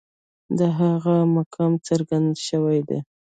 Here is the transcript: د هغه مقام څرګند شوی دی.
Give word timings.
د 0.57 0.59
هغه 0.79 1.15
مقام 1.37 1.73
څرګند 1.87 2.29
شوی 2.47 2.79
دی. 2.87 2.99